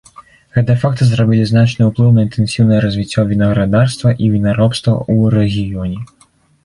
[0.55, 5.97] Гэтыя факты зрабілі значны ўплыў на інтэнсіўнае развіццё вінаградарства і вінаробства ў рэгіёне.